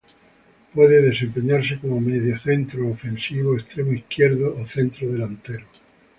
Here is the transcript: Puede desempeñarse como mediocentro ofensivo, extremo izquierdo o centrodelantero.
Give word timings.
Puede 0.73 0.99
desempeñarse 0.99 1.77
como 1.77 2.01
mediocentro 2.01 2.89
ofensivo, 2.89 3.53
extremo 3.55 3.91
izquierdo 3.93 4.55
o 4.57 4.65
centrodelantero. 4.65 5.67